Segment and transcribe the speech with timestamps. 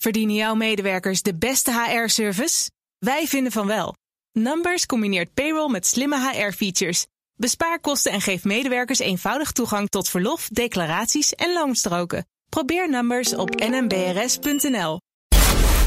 [0.00, 2.70] Verdienen jouw medewerkers de beste HR-service?
[2.98, 3.94] Wij vinden van wel.
[4.32, 7.06] Numbers combineert payroll met slimme HR-features.
[7.36, 12.26] Bespaar kosten en geef medewerkers eenvoudig toegang tot verlof, declaraties en loonstroken.
[12.48, 15.00] Probeer Numbers op nmbrs.nl.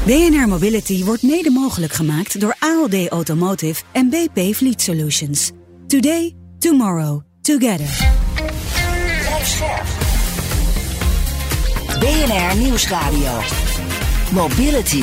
[0.06, 5.50] BNR Mobility wordt mede mogelijk gemaakt door ALD Automotive en BP Fleet Solutions.
[5.86, 8.12] Today, tomorrow, together.
[11.98, 13.73] BNR Nieuwsradio.
[14.34, 15.02] Mobility.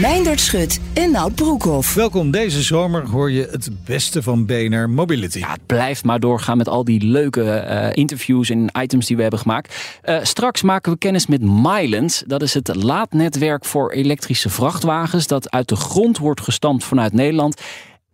[0.00, 1.94] Meindert Schut en Nout Broekhoff.
[1.94, 5.38] Welkom, deze zomer hoor je het beste van BNR Mobility.
[5.38, 9.22] Ja, het blijft maar doorgaan met al die leuke uh, interviews en items die we
[9.22, 9.98] hebben gemaakt.
[10.04, 12.24] Uh, straks maken we kennis met Myland.
[12.26, 15.26] Dat is het laadnetwerk voor elektrische vrachtwagens...
[15.26, 17.60] dat uit de grond wordt gestampt vanuit Nederland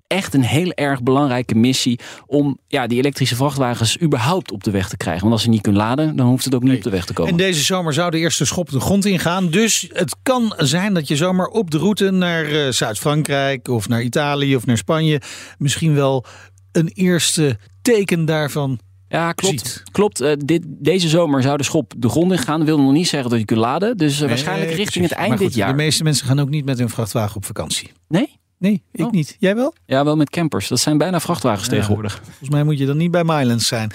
[0.06, 4.88] echt een heel erg belangrijke missie om ja, die elektrische vrachtwagens überhaupt op de weg
[4.88, 5.20] te krijgen.
[5.23, 6.79] Want als je niet kunt laden, dan hoeft het ook niet Nee.
[6.79, 7.30] op de weg te komen.
[7.32, 9.51] En deze zomer zou de eerste schop de grond ingaan.
[9.51, 14.02] Dus het kan zijn dat je zomaar op de route naar eh, Zuid-Frankrijk of naar
[14.02, 15.21] Italië of naar Spanje
[15.59, 16.24] misschien wel
[16.73, 18.79] een eerste teken daarvan.
[19.09, 19.60] Ja, klopt.
[19.60, 19.82] ziet.
[19.93, 20.20] klopt.
[20.20, 22.59] Eh, dit, deze zomer zou de schop de grond in gaan.
[22.59, 23.96] Dat wil nog niet zeggen dat je kunt laden.
[23.96, 25.68] Dus eh, waarschijnlijk richting het eind Maar goed, dit jaar.
[25.68, 27.91] De meeste mensen gaan ook niet met hun vrachtwagen op vakantie.
[28.09, 28.38] Nee?
[28.59, 29.10] Nee, ik Oh.
[29.12, 29.37] niet.
[29.38, 29.74] Jij wel?
[29.87, 30.68] Ja, wel met campers.
[30.68, 31.71] Dat zijn bijna vrachtwagens Ja.
[31.74, 32.21] tegenwoordig.
[32.24, 33.90] Volgens mij moet je dan niet bij Mylands zijn.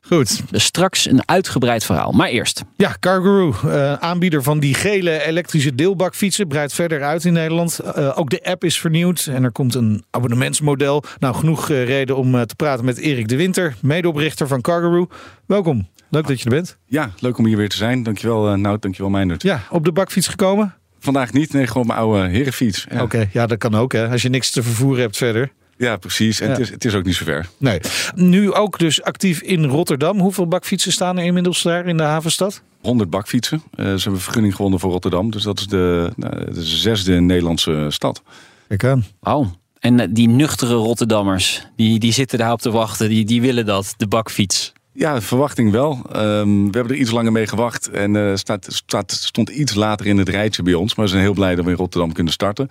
[0.00, 0.42] Goed.
[0.50, 2.12] Dus straks een uitgebreid verhaal.
[2.12, 2.62] Maar eerst.
[2.76, 7.78] Ja, Cargaroo, eh, aanbieder van die gele elektrische deelbakfietsen, breidt verder uit in Nederland.
[7.78, 11.02] Eh, ook de app is vernieuwd en er komt een abonnementsmodel.
[11.18, 15.08] Nou, genoeg eh, reden om eh, te praten met Erik de Winter, medeoprichter van Cargaroo.
[15.46, 16.76] Welkom, leuk dat je er bent.
[16.86, 18.02] Ja, leuk om hier weer te zijn.
[18.02, 19.42] Dankjewel uh, Nout, dankjewel Meindert.
[19.42, 20.74] Ja, op de bakfiets gekomen?
[21.06, 22.86] Vandaag niet, nee, gewoon mijn oude herenfiets.
[22.90, 25.52] Ja, Oké, ja, dat kan ook hè, als je niks te vervoeren hebt verder.
[25.76, 26.40] ja precies.
[26.40, 26.52] En Ja.
[26.52, 27.46] Het, is, het is ook niet zo ver.
[27.58, 27.80] Nee.
[28.14, 30.20] Nu ook dus actief in Rotterdam.
[30.20, 32.62] Hoeveel bakfietsen staan er inmiddels daar in de havenstad?
[32.80, 33.62] 100 bakfietsen.
[33.76, 35.30] Eh, ze hebben vergunning gewonnen voor Rotterdam.
[35.30, 38.22] Dus dat is de, nou, de zesde Nederlandse stad.
[38.68, 39.04] Kijk aan.
[39.22, 39.46] Oh.
[39.78, 43.08] En eh, die nuchtere Rotterdammers, die, die zitten daar op te wachten.
[43.08, 44.72] Die, die willen dat, de bakfiets.
[44.96, 46.00] Ja, verwachting wel.
[46.12, 47.90] Ehm, we hebben er iets langer mee gewacht.
[47.90, 50.94] En eh staat, staat, stond iets later in het rijtje bij ons.
[50.94, 52.68] Maar we zijn heel blij dat we in Rotterdam kunnen starten.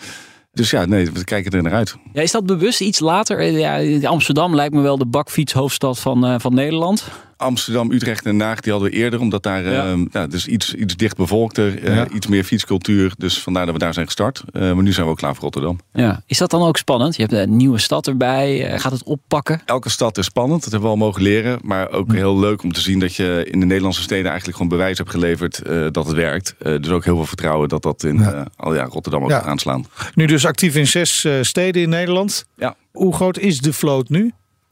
[0.54, 1.96] Dus ja, nee, we kijken er naar uit.
[2.14, 3.40] Ja, is dat bewust iets later?
[3.40, 7.04] Eh, Ja, Amsterdam lijkt me wel de bakfietshoofdstad van, eh, van Nederland.
[7.38, 9.20] Amsterdam, Utrecht en Den Haag, die hadden we eerder.
[9.20, 9.86] Omdat daar Ja.
[9.86, 12.08] ehm, ja, dus iets, iets dicht bevolkter, eh, Ja.
[12.10, 13.14] iets meer fietscultuur.
[13.18, 14.44] Dus vandaar dat we daar zijn gestart.
[14.52, 15.80] Eh, maar nu zijn we ook klaar voor Rotterdam.
[15.94, 16.22] Ja.
[16.26, 17.16] Is dat dan ook spannend?
[17.16, 18.66] Je hebt een nieuwe stad erbij.
[18.68, 19.62] Eh, Gaat het oppakken?
[19.66, 21.60] Elke stad is spannend, dat hebben we al mogen leren.
[21.64, 24.78] Maar ook heel leuk om te zien dat je in de Nederlandse steden eigenlijk gewoon
[24.78, 26.56] bewijs hebt geleverd eh, dat het werkt.
[26.60, 28.34] Eh, dus ook heel veel vertrouwen dat dat in Ja.
[28.34, 29.38] eh, al ja, Rotterdam ook Ja.
[29.38, 29.86] gaat aanslaan.
[30.14, 32.46] Nu dus actief in zes eh, steden in Nederland.
[32.58, 32.76] Ja.
[32.92, 34.32] Hoe groot is de vloot nu?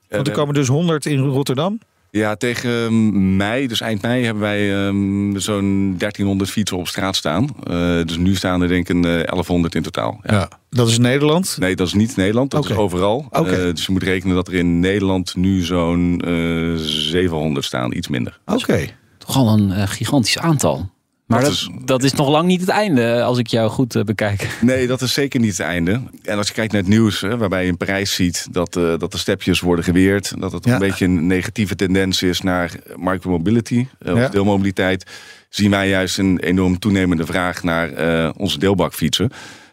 [0.09, 1.79] Want er komen dus 100 in Rotterdam.
[2.15, 7.15] Ja, tegen ehm, mei, dus eind mei, hebben wij ehm, zo'n 1300 fietsen op straat
[7.15, 7.49] staan.
[7.63, 10.19] Eh, dus nu staan er denk ik een eh, 1100 in totaal.
[10.23, 10.49] Ja.
[10.69, 11.55] Dat is Nederland.
[11.59, 13.25] Nee, dat is niet Nederland, dat is overal.
[13.29, 13.49] Oké.
[13.49, 18.07] Eh, dus je moet rekenen dat er in Nederland nu zo'n eh 700 staan, iets
[18.07, 18.39] minder.
[18.45, 18.89] Oké.
[19.17, 20.89] Toch al een eh, gigantisch aantal.
[21.33, 23.69] Maar Dat dat, is- dat is nog lang niet het einde, eh, als ik jou
[23.69, 24.57] goed eh, bekijk.
[24.61, 26.01] Nee, dat is zeker niet het einde.
[26.23, 28.93] En als je kijkt naar het nieuws, hè, waarbij je in Parijs ziet dat, eh,
[28.97, 30.33] dat de stepjes worden geweerd.
[30.39, 30.73] Dat het Ja.
[30.73, 34.23] een beetje een negatieve tendens is naar micromobility, eh, Ja.
[34.25, 35.05] of deelmobiliteit.
[35.49, 37.89] Zien wij juist een enorm toenemende vraag naar
[38.37, 39.29] onze deelbakfietsen.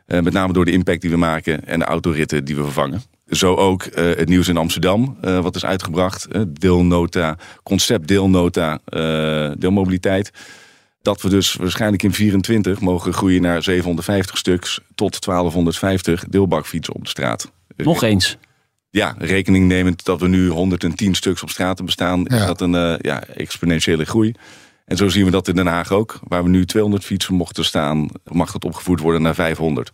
[0.06, 3.02] Met name door de impact die we maken en de autoritten die we vervangen.
[3.28, 6.28] Zo ook het nieuws in Amsterdam, wat is uitgebracht.
[6.48, 8.78] deelnota, concept deelnota,
[9.58, 10.30] deelmobiliteit.
[11.02, 17.02] Dat we dus waarschijnlijk in 24 mogen groeien naar 750 stuks tot 1250 deelbakfietsen op
[17.02, 17.50] de straat.
[17.76, 18.36] Nog eens.
[18.90, 22.36] Ja, rekening nemend dat we nu 110 stuks op straten bestaan, Ja.
[22.36, 24.34] is dat een eh, ja, exponentiële groei.
[24.84, 26.20] En zo zien we dat in Den Haag ook.
[26.28, 29.90] Waar we nu 200 fietsen mochten staan, mag dat opgevoerd worden naar 500.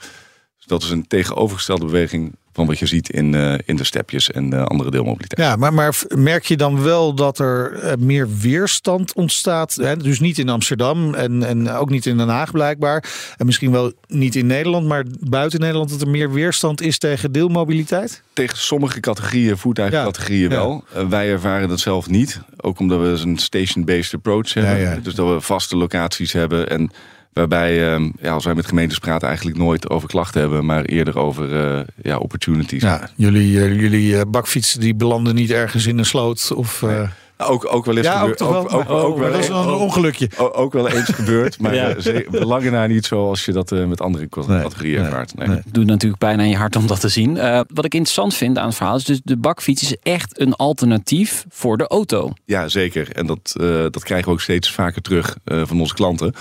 [0.67, 4.53] Dat is een tegenovergestelde beweging van wat je ziet in, eh, in de stepjes en
[4.53, 5.49] eh, andere deelmobiliteit.
[5.49, 9.75] Ja, maar, maar merk je dan wel dat er eh, meer weerstand ontstaat?
[9.75, 9.97] Hè?
[9.97, 13.05] Dus niet in Amsterdam en, en ook niet in Den Haag blijkbaar.
[13.37, 17.33] En misschien wel niet in Nederland, maar buiten Nederland dat er meer weerstand is tegen
[17.33, 18.23] deelmobiliteit?
[18.33, 20.85] Tegen sommige categorieën, voertuigcategorieën Ja, wel.
[21.09, 22.41] Wij ervaren dat zelf niet.
[22.57, 24.79] Ook omdat we een station-based approach hebben.
[24.79, 24.99] Ja.
[25.03, 26.69] Dus dat we vaste locaties hebben.
[26.69, 26.91] En
[27.37, 30.65] waarbij, eh, ja, als wij met gemeentes praten, eigenlijk nooit over klachten hebben.
[30.67, 32.83] Maar eerder over eh, ja, opportunities.
[32.83, 36.83] Ja, jullie, eh, jullie eh, bakfietsen die belanden niet ergens in een sloot of...
[36.83, 38.39] eh, Ook, ook wel eens Ja, ook gebeurd.
[38.39, 38.71] toch wel.
[38.71, 40.29] Ook, ook, wel dat is een ook- ongelukje.
[40.37, 42.01] ook- ook wel eens gebeurd, maar Ja.
[42.01, 45.35] ze- lange na niet zoals je dat eh, met andere categorieën Nee, ervaart.
[45.39, 45.49] Nee.
[45.49, 45.61] nee.
[45.73, 47.37] doet natuurlijk pijn aan je hart om dat te zien.
[47.37, 50.55] Eh, wat ik interessant vind aan het verhaal is dus de bakfiets is echt een
[50.55, 52.33] alternatief voor de auto.
[52.45, 53.13] Ja, zeker.
[53.13, 56.35] En dat, eh, dat krijgen we ook steeds vaker terug eh, van onze klanten.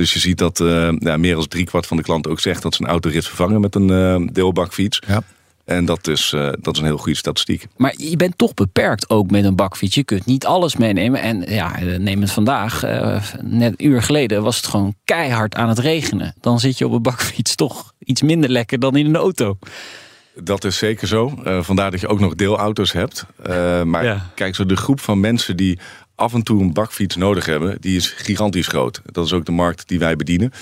[0.00, 2.74] Dus je ziet dat eh, ja, meer dan driekwart van de klanten ook zegt dat
[2.74, 5.02] ze een autorit vervangen met een eh, deelbakfiets.
[5.06, 5.22] Ja.
[5.64, 7.66] En dat is, eh, dat is een heel goede statistiek.
[7.76, 9.94] Maar je bent toch beperkt ook met een bakfiets.
[9.94, 11.20] Je kunt niet alles meenemen.
[11.22, 12.82] En ja, neem het vandaag.
[12.82, 16.34] eh, net een uur geleden was het gewoon keihard aan het regenen.
[16.40, 19.58] Dan zit je op een bakfiets toch iets minder lekker dan in een auto.
[20.34, 21.34] Dat is zeker zo.
[21.44, 23.26] Eh, vandaar dat je ook nog deelauto's hebt.
[23.42, 24.30] Eh, maar Ja.
[24.34, 25.78] kijk, zo de groep van mensen die
[26.20, 29.00] af en toe een bakfiets nodig hebben, die is gigantisch groot.
[29.04, 30.52] Dat is ook de markt die wij bedienen.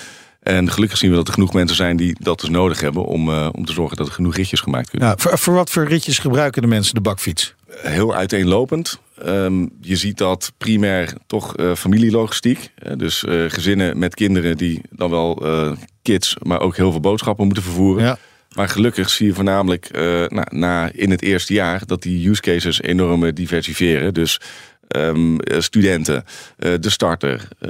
[0.42, 3.30] En gelukkig zien we dat er genoeg mensen zijn die dat dus nodig hebben om,
[3.30, 5.84] eh, om te zorgen dat er genoeg ritjes gemaakt kunnen Ja, voor, voor wat voor
[5.84, 7.54] ritjes gebruiken de mensen de bakfiets?
[7.68, 9.00] heel uiteenlopend.
[9.24, 12.70] Ehm, je ziet dat primair toch eh, familielogistiek.
[12.74, 15.42] eh, dus gezinnen met kinderen die dan wel
[16.02, 18.04] kids, maar ook heel veel boodschappen moeten vervoeren.
[18.04, 18.18] Ja.
[18.54, 19.90] Maar gelukkig zie je voornamelijk
[20.28, 24.14] na, na in het eerste jaar dat die use cases enorm diversifieren.
[24.14, 24.40] Dus
[24.88, 26.24] ehm, eh, studenten,
[26.56, 27.68] eh, de starter, eh,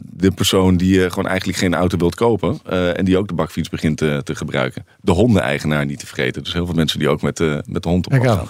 [0.00, 3.34] de persoon die eh, gewoon eigenlijk geen auto wilt kopen eh, en die ook de
[3.34, 4.86] bakfiets begint te, te gebruiken.
[5.00, 6.42] De hondeneigenaar niet te vergeten.
[6.42, 8.36] Dus heel veel mensen die ook met, eh, met de hond op pad aan.
[8.36, 8.48] gaan.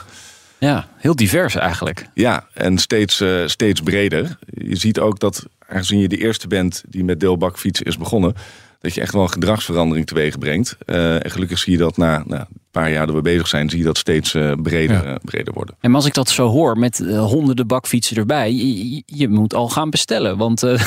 [0.59, 2.07] Ja, heel divers eigenlijk.
[2.15, 4.39] Ja, en steeds, eh, steeds breder.
[4.47, 8.35] Je ziet ook dat, aangezien je de eerste bent die met deelbakfietsen is begonnen,
[8.81, 10.77] dat je echt wel een gedragsverandering teweeg brengt.
[10.87, 13.71] Eh, en gelukkig zie je dat na nou, een paar jaar dat we bezig zijn,
[13.71, 15.03] zie je dat steeds eh, breder, Ja.
[15.05, 15.75] eh, breder worden.
[15.81, 19.69] En als ik dat zo hoor met eh, honderden bakfietsen erbij, je, je- moet al
[19.69, 20.37] gaan bestellen.
[20.37, 20.83] Want eh,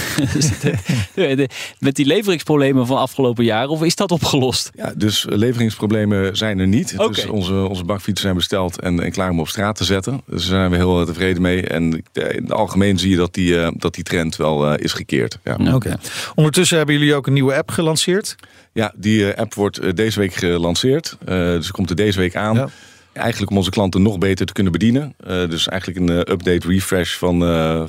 [0.62, 0.75] de-
[1.36, 1.50] de-
[1.80, 4.69] met die leveringsproblemen van afgelopen jaren, of is dat opgelost?
[4.75, 6.94] Ja, dus leveringsproblemen zijn er niet.
[6.98, 7.13] Oké.
[7.13, 10.22] Dus onze, onze bakfietsen zijn besteld en, en klaar om op straat te zetten.
[10.25, 11.62] Dus daar zijn we heel tevreden mee.
[11.68, 11.83] En
[12.13, 15.38] in het algemeen zie je dat die, eh, dat die trend wel eh, is gekeerd.
[15.44, 15.74] Ja.
[15.75, 15.98] Oké.
[16.36, 18.36] Ondertussen hebben jullie ook een nieuwe app gelanceerd.
[18.77, 21.18] Ja, die eh, app wordt eh, deze week gelanceerd.
[21.25, 22.56] Eh, dus komt er deze week aan.
[22.56, 22.69] Ja.
[23.13, 25.15] Eigenlijk om onze klanten nog beter te kunnen bedienen.
[25.25, 27.39] Dus eigenlijk een update, refresh van,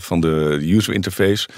[0.00, 1.48] van de user interface.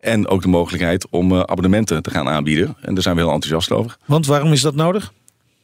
[0.00, 2.76] En ook de mogelijkheid om abonnementen te gaan aanbieden.
[2.80, 3.96] En daar zijn we heel enthousiast over.
[4.04, 5.12] Want waarom is dat nodig?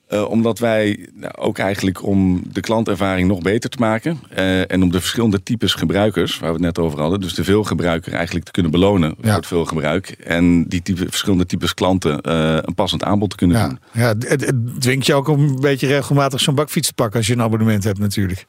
[0.08, 4.18] Eh, omdat wij nou, ook eigenlijk om de klantervaring nog beter te maken.
[4.30, 7.20] eh, en om de verschillende types gebruikers, waar we het net over hadden.
[7.20, 9.26] Dus de veelgebruiker eigenlijk te kunnen belonen Ja.
[9.26, 10.08] voor het veelgebruik.
[10.10, 13.78] En die type, verschillende types klanten eh, een passend aanbod te kunnen doen.
[13.92, 17.26] Ja, het- het dwingt je ook om een beetje regelmatig zo'n bakfiets te pakken als
[17.26, 18.46] je een abonnement hebt natuurlijk.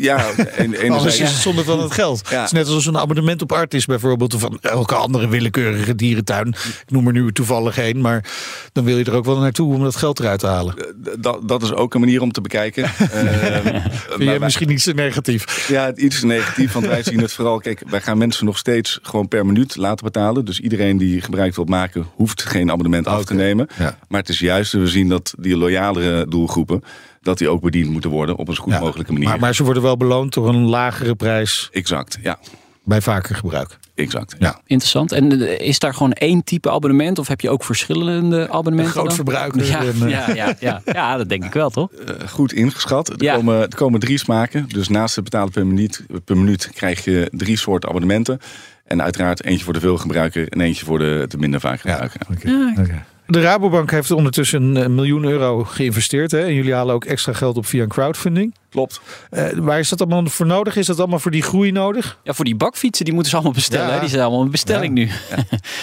[0.00, 2.20] Ja, en, Anders enerzijds, is het zonde van het geld.
[2.30, 2.36] Ja.
[2.36, 4.34] Het is net als een abonnement op Artis bijvoorbeeld.
[4.34, 6.48] Of van elke andere willekeurige dierentuin.
[6.48, 8.00] Ik noem er nu toevallig één.
[8.00, 8.24] Maar
[8.72, 10.74] dan wil je er ook wel naartoe om dat geld eruit te halen.
[11.18, 12.84] dat, dat is ook een manier om te bekijken.
[13.12, 15.68] Ehm, Vind maar je wij- misschien niet zo negatief.
[15.68, 17.58] Ja, iets negatief, want wij zien het vooral.
[17.58, 20.44] Kijk, wij gaan mensen nog steeds gewoon per minuut laten betalen.
[20.44, 23.68] Dus iedereen die gebruik wil maken, hoeft geen abonnement af te nemen.
[23.78, 23.98] Ja.
[24.08, 26.82] Maar het is juist, we zien dat die loyalere doelgroepen,
[27.26, 28.80] dat die ook bediend moeten worden op een zo goed Ja.
[28.80, 29.28] mogelijke manier.
[29.28, 32.38] Maar, maar ze worden wel beloond door een lagere prijs Exact, ja,
[32.84, 33.78] bij vaker gebruik.
[33.94, 34.34] exact.
[34.38, 34.60] Ja.
[34.66, 35.12] Interessant.
[35.12, 38.92] En eh, is daar gewoon één type abonnement of heb je ook verschillende abonnementen?
[38.92, 39.14] Groot dan?
[39.14, 40.82] verbruiker Ja, en, eh, ja, ja, ja.
[40.92, 41.90] ja, dat denk ik wel, toch?
[42.06, 43.08] Eh, goed ingeschat.
[43.08, 43.34] Er, Ja.
[43.34, 44.68] komen, er komen drie smaken.
[44.68, 48.38] Dus naast het betalen per minuut, per minuut krijg je drie soorten abonnementen.
[48.84, 52.20] En uiteraard eentje voor de veelgebruiker en eentje voor de, de minder vaak gebruiker.
[52.30, 52.72] Oké.
[52.80, 53.04] Oké.
[53.26, 56.30] De Rabobank heeft ondertussen een eh, miljoen euro geïnvesteerd.
[56.30, 56.40] Hè?
[56.40, 58.54] En jullie halen ook extra geld op via een crowdfunding.
[58.76, 59.00] Klopt.
[59.30, 60.76] Eh, waar is dat allemaal voor nodig?
[60.76, 62.18] Is dat allemaal voor die groei nodig?
[62.24, 63.86] Ja, voor die bakfietsen, die moeten ze allemaal bestellen.
[63.86, 63.92] Ja.
[63.94, 64.00] hè?
[64.00, 65.08] Die zijn allemaal een bestelling nu.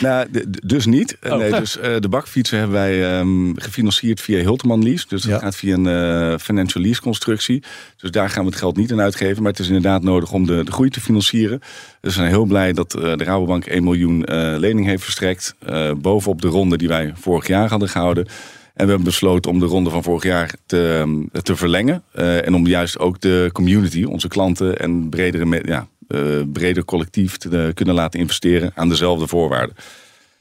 [0.01, 0.28] Nou,
[0.66, 1.18] dus niet.
[1.24, 1.38] Oh.
[1.38, 5.06] Nee, dus eh, de bakfietsen hebben wij ehm, gefinancierd via Hilterman Lease.
[5.07, 5.40] Dus dat Ja.
[5.40, 5.88] gaat via een
[6.31, 7.64] eh, financial lease constructie.
[7.97, 9.44] Dus daar gaan we het geld niet aan uitgeven.
[9.44, 11.59] Maar het is inderdaad nodig om de, de groei te financieren.
[11.59, 11.68] Dus
[12.02, 15.56] we zijn heel blij dat eh, de Rabobank 1 miljoen eh, lening heeft verstrekt.
[15.66, 18.28] eh, bovenop de ronde die wij vorig jaar hadden gehouden.
[18.73, 22.03] En we hebben besloten om de ronde van vorig jaar te, ehm, te verlengen.
[22.11, 26.19] Eh, en om juist ook de community, onze klanten en bredere, ja, eh,
[26.53, 29.75] breder collectief te eh, kunnen laten investeren aan dezelfde voorwaarden.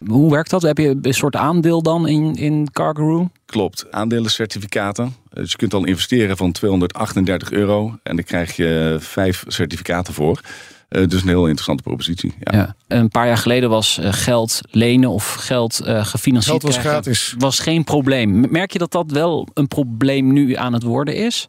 [0.07, 0.63] Hoe werkt dat?
[0.63, 3.29] Heb je een soort aandeel dan in, in Cargaroo?
[3.47, 5.15] Klopt, aandelencertificaten.
[5.31, 10.41] Dus je kunt al investeren van 238 euro en daar krijg je vijf certificaten voor.
[10.93, 12.33] Uh, dus een heel interessante propositie.
[12.41, 12.59] Ja.
[12.59, 12.75] ja.
[12.89, 17.03] Een paar jaar geleden was uh, geld lenen of geld uh, gefinancierd Geld was krijgen,
[17.03, 17.35] gratis.
[17.39, 18.51] was geen probleem.
[18.51, 21.49] Merk je dat dat wel een probleem nu aan het worden is?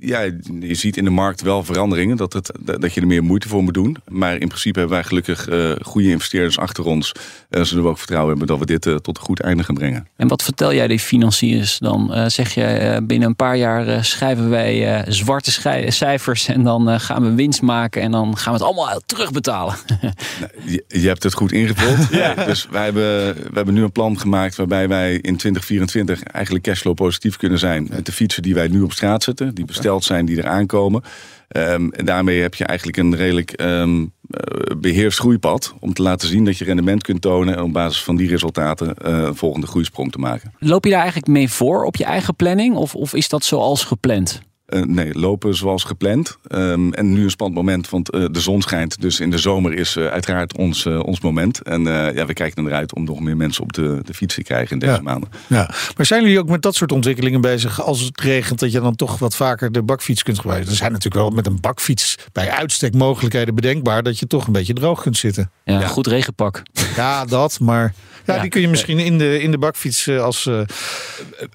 [0.00, 0.20] Ja,
[0.60, 2.16] je ziet in de markt wel veranderingen.
[2.16, 3.96] Dat, het, dat je er meer moeite voor moet doen.
[4.08, 5.48] Maar in principe hebben wij gelukkig
[5.82, 7.12] goede investeerders achter ons.
[7.50, 10.08] zodat we ook vertrouwen hebben dat we dit tot een goed einde gaan brengen.
[10.16, 12.30] En wat vertel jij die financiers dan?
[12.30, 15.50] zeg je binnen een paar jaar schrijven wij zwarte
[15.90, 19.74] cijfers en dan gaan we winst maken en dan gaan we het allemaal terugbetalen.
[20.64, 22.08] Je, je, hebt het goed ingevuld.
[22.10, 22.34] ja.
[22.34, 26.94] Dus wij hebben, we hebben nu een plan gemaakt waarbij wij in 2024 eigenlijk cashflow
[26.94, 27.86] positief kunnen zijn.
[27.90, 31.02] Met de fietsen die wij nu op straat zetten, die besteld zijn, die er aankomen.
[31.56, 34.12] Um, en daarmee heb je eigenlijk een redelijk um,
[34.78, 35.74] beheerst groeipad.
[35.80, 37.56] Om te laten zien dat je rendement kunt tonen.
[37.56, 40.52] En op basis van die resultaten uh, een volgende groeisprong te maken.
[40.58, 42.76] Loop je daar eigenlijk mee voor op je eigen planning?
[42.76, 44.40] Of, of is dat zoals gepland?
[44.74, 46.38] Uh, nee, lopen zoals gepland.
[46.48, 49.00] Um, en nu een spannend moment, want uh, de zon schijnt.
[49.00, 51.62] Dus in de zomer is uh, uiteraard ons, ons moment.
[51.62, 54.72] En ja, we kijken eruit om nog meer mensen op de, de fiets te krijgen
[54.72, 55.00] in deze ja.
[55.02, 55.28] maanden.
[55.46, 55.70] Ja.
[55.96, 57.82] Maar zijn jullie ook met dat soort ontwikkelingen bezig?
[57.82, 60.70] Als het regent, dat je dan toch wat vaker de bakfiets kunt gebruiken?
[60.70, 64.02] Er zijn natuurlijk wel met een bakfiets bij uitstek mogelijkheden bedenkbaar...
[64.02, 65.50] dat je toch een beetje droog kunt zitten.
[65.64, 65.86] Ja, ja.
[65.86, 66.62] goed regenpak.
[66.96, 67.94] Ja, dat, maar...
[68.28, 70.60] Ja, ja, die kun je misschien in de, in de bakfiets als uh,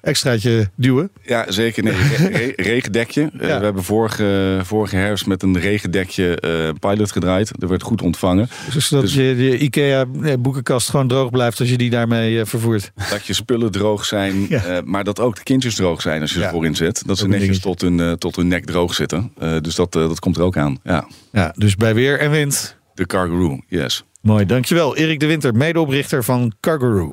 [0.00, 1.10] extraatje duwen.
[1.22, 1.82] Ja, zeker.
[1.82, 3.20] Nee, re regendekje.
[3.20, 3.28] Ja.
[3.40, 7.50] Uh, we hebben vorige, vorige herfst met een regendekje uh, pilot gedraaid.
[7.58, 8.48] Dat werd goed ontvangen.
[8.72, 10.06] Dus dat dus, je, je IKEA
[10.38, 12.92] boekenkast gewoon droog blijft als je die daarmee vervoert.
[13.10, 14.82] Dat je spullen droog zijn, ja.
[14.84, 17.02] maar dat ook de kindjes droog zijn als je ze voorin zet.
[17.06, 19.32] Dat ze netjes tot hun, tot hun nek droog zitten.
[19.60, 20.78] dus dat, dat komt er ook aan.
[20.82, 21.08] Ja.
[21.32, 22.76] ja, dus bij weer en wind.
[22.94, 24.04] De Cargaroo, yes.
[24.24, 24.96] Mooi, dankjewel.
[24.96, 27.12] Erik de Winter, medeoprichter van Cargaroo.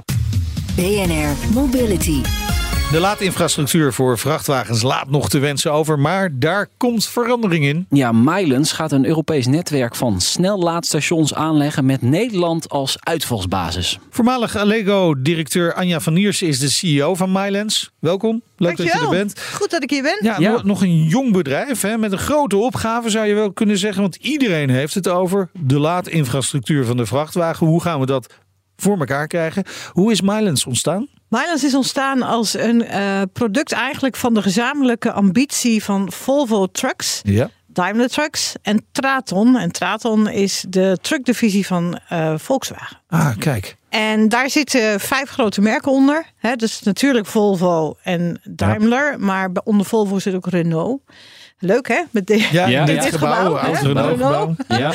[0.76, 2.22] BNR Mobility.
[2.92, 7.86] De laadinfrastructuur voor vrachtwagens laat nog te wensen over, maar daar komt verandering in.
[7.90, 14.00] Ja, Milens gaat een Europees netwerk van snellaadstations aanleggen met Nederland als uitvalsbasis.
[14.10, 17.92] Voormalig Allego-directeur Anja van Niersen is de CEO van Milens.
[18.00, 19.02] Welkom, leuk Dankjewel.
[19.02, 19.42] dat je er bent.
[19.54, 20.20] Goed dat ik hier ben.
[20.22, 20.62] Ja, ja.
[20.64, 24.16] nog een jong bedrijf hè, met een grote opgave zou je wel kunnen zeggen, want
[24.16, 27.68] iedereen heeft het over de laadinfrastructuur van de vrachtwagen.
[27.68, 28.34] Hoe gaan we dat
[28.76, 29.64] voor elkaar krijgen?
[29.92, 31.08] Hoe is Milens ontstaan?
[31.32, 37.22] Milens is ontstaan als een uh, product eigenlijk van de gezamenlijke ambitie van Volvo Trucks,
[37.24, 37.50] ja.
[37.68, 39.58] Daimler Trucks en Traton.
[39.58, 42.98] En Traton is de truckdivisie van uh, Volkswagen.
[43.08, 43.76] Ah, kijk.
[43.90, 46.26] En daar zitten vijf grote merken onder.
[46.38, 46.56] Hè?
[46.56, 49.18] Dus natuurlijk Volvo en Daimler, ja.
[49.18, 51.02] maar onder Volvo zit ook Renault.
[51.60, 52.02] Leuk hè?
[52.12, 54.56] Met de, ja, ja, dit, dit gebouw, Renault.
[54.68, 54.94] Ja.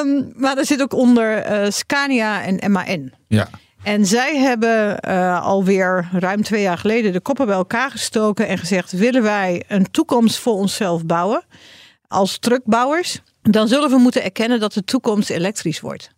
[0.00, 3.10] um, maar er zit ook onder uh, Scania en MAN.
[3.28, 3.48] Ja.
[3.86, 8.58] En zij hebben uh, alweer ruim twee jaar geleden de koppen bij elkaar gestoken en
[8.58, 11.44] gezegd: willen wij een toekomst voor onszelf bouwen
[12.08, 16.10] als truckbouwers, dan zullen we moeten erkennen dat de toekomst elektrisch wordt.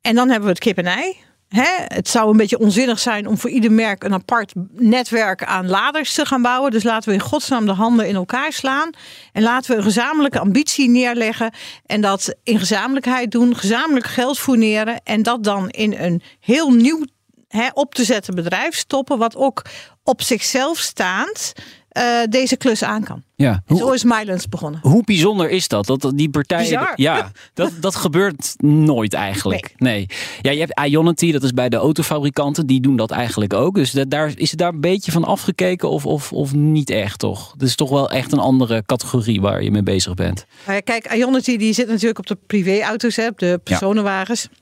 [0.00, 1.16] En dan hebben we het kip en ei.
[1.50, 1.84] Hè?
[1.84, 6.14] Het zou een beetje onzinnig zijn om voor ieder merk een apart netwerk aan laders
[6.14, 6.70] te gaan bouwen.
[6.70, 8.90] Dus laten we in godsnaam de handen in elkaar slaan.
[9.32, 11.52] En laten we een gezamenlijke ambitie neerleggen.
[11.86, 15.00] En dat in gezamenlijkheid doen, gezamenlijk geld fourneren.
[15.04, 17.04] En dat dan in een heel nieuw
[17.48, 19.18] hè, op te zetten bedrijf stoppen.
[19.18, 19.62] Wat ook
[20.04, 21.52] op zichzelf staand
[21.98, 23.22] uh, deze klus aan kan.
[23.36, 23.62] Ja.
[23.66, 24.80] En zo is Milens begonnen.
[24.82, 25.86] Hoe bijzonder is dat?
[25.86, 26.64] Dat die partijen.
[26.64, 26.92] Bizar.
[26.96, 29.74] Ja, dat, dat gebeurt nooit eigenlijk.
[29.76, 29.94] Nee.
[29.94, 30.18] nee.
[30.40, 33.74] Ja, je hebt Ionity, dat is bij de autofabrikanten, die doen dat eigenlijk ook.
[33.74, 37.18] Dus dat, daar is het daar een beetje van afgekeken of, of, of niet echt,
[37.18, 37.52] toch?
[37.52, 40.46] Het is toch wel echt een andere categorie waar je mee bezig bent.
[40.66, 44.48] Maar kijk, Ionity die zit natuurlijk op de privéauto's, op de personenwagens.
[44.50, 44.58] Ja.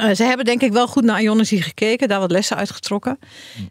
[0.00, 3.18] Uh, ze hebben denk ik wel goed naar Ionity gekeken, daar wat lessen uitgetrokken.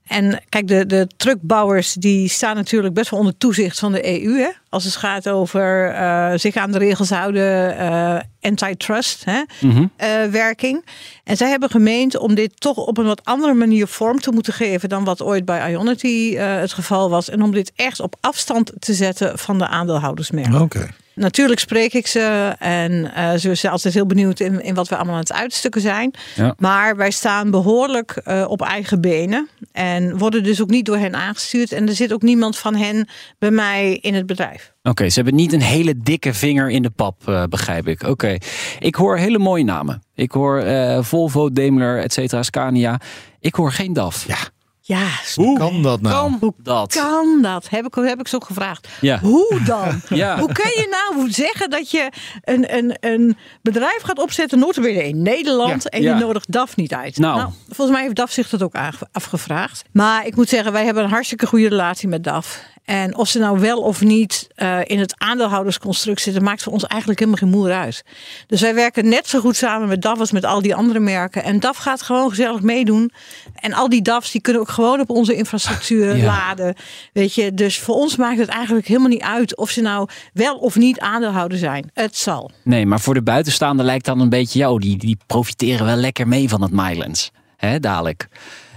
[0.07, 4.37] En kijk, de, de truckbouwers die staan natuurlijk best wel onder toezicht van de EU.
[4.37, 4.49] Hè?
[4.69, 9.43] Als het gaat over uh, zich aan de regels houden, uh, antitrust hè?
[9.59, 9.91] Mm -hmm.
[10.31, 10.85] werking.
[11.23, 14.53] En zij hebben gemeend om dit toch op een wat andere manier vorm te moeten
[14.53, 17.29] geven dan wat ooit bij Ionity het geval was.
[17.29, 20.61] En om dit echt op afstand te zetten van de aandeelhoudersmerken.
[20.61, 20.77] Oké.
[20.77, 20.89] Okay.
[21.15, 24.95] Natuurlijk spreek ik ze en uh, ze zijn altijd heel benieuwd in, in wat we
[24.95, 26.13] allemaal aan het uitstukken zijn.
[26.35, 26.55] Ja.
[26.57, 31.15] Maar wij staan behoorlijk uh, op eigen benen en worden dus ook niet door hen
[31.15, 31.71] aangestuurd.
[31.71, 33.07] En er zit ook niemand van hen
[33.39, 34.73] bij mij in het bedrijf.
[34.79, 38.01] Oké, okay, ze hebben niet een hele dikke vinger in de pap, uh, begrijp ik.
[38.01, 38.41] Oké, okay.
[38.79, 40.03] ik hoor hele mooie namen.
[40.15, 40.63] Ik hoor
[41.03, 42.99] Volvo, Daimler, et cetera, Scania.
[43.39, 44.27] Ik hoor geen DAF.
[44.27, 44.37] Ja.
[44.85, 46.15] Ja, hoe kan dat nou?
[46.15, 46.93] Kan, hoe dat?
[46.93, 47.69] kan dat?
[47.69, 48.87] Heb ik, heb ik zo gevraagd.
[49.01, 49.19] Ja.
[49.19, 50.01] Hoe dan?
[50.19, 50.39] ja.
[50.39, 52.09] Hoe kun je nou zeggen dat je
[52.41, 55.89] een, een, een bedrijf gaat opzetten, notabene in Nederland, ja.
[55.89, 57.17] en je nodigt DAF niet uit?
[57.17, 57.49] Nou.
[57.65, 58.75] volgens mij heeft DAF zich dat ook
[59.11, 59.83] afgevraagd.
[59.91, 62.63] Maar ik moet zeggen, wij hebben een hartstikke goede relatie met DAF.
[62.85, 66.85] En of ze nou wel of niet uh, in het aandeelhoudersconstruct zitten, maakt voor ons
[66.85, 68.03] eigenlijk helemaal geen moer uit.
[68.47, 71.43] Dus wij werken net zo goed samen met DAF als met al die andere merken.
[71.43, 73.11] En DAF gaat gewoon gezellig meedoen.
[73.55, 76.25] En al die DAF's die kunnen ook gewoon op onze infrastructuur ja.
[76.25, 76.75] laden.
[77.13, 80.55] Weet je, dus voor ons maakt het eigenlijk helemaal niet uit of ze nou wel
[80.55, 81.91] of niet aandeelhouder zijn.
[81.93, 82.51] Het zal.
[82.63, 86.27] Nee, maar voor de buitenstaander lijkt dan een beetje, jou, die, die profiteren wel lekker
[86.27, 87.31] mee van het Mylands.
[87.57, 88.27] Hè, dadelijk.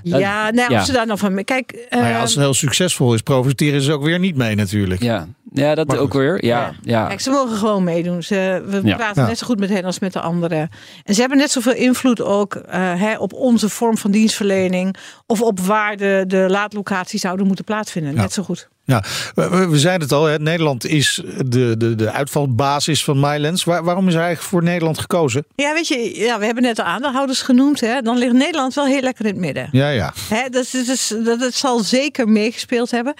[0.08, 0.78] Ja, nou, ja.
[0.78, 1.44] als ze daar nog van.
[1.44, 5.02] Kijk, uh, ja, als het heel succesvol is, profiteren ze ook weer niet mee, natuurlijk.
[5.02, 6.44] Ja, ja dat ook weer.
[6.44, 7.06] Ja, ja.
[7.06, 8.22] Kijk, ze mogen gewoon meedoen.
[8.22, 10.70] Ze, we praten net zo goed met hen als met de anderen.
[11.04, 12.62] En ze hebben net zoveel invloed ook uh,
[13.00, 14.96] hè, op onze vorm van dienstverlening.
[15.26, 18.14] Of op waar de, de laadlocaties zouden moeten plaatsvinden.
[18.14, 18.68] Net zo goed.
[18.86, 23.64] Ja, we, we zeiden het al, hè, Nederland is de, de, de uitvalbasis van Mylands.
[23.64, 25.46] Waar, waarom is hij eigenlijk voor Nederland gekozen?
[25.54, 27.80] Ja, weet je, ja, we hebben net de aandeelhouders genoemd.
[27.80, 28.00] Hè.
[28.00, 29.68] Dan ligt Nederland wel heel lekker in het midden.
[29.72, 30.12] Ja, ja.
[30.28, 33.14] Hè, dat, is, dat, dat zal zeker meegespeeld hebben.